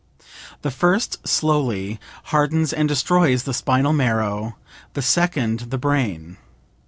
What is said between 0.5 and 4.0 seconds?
The first slowly hardens and destroys the spinal